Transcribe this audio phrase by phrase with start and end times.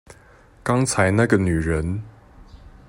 [0.63, 2.01] 剛才那個女人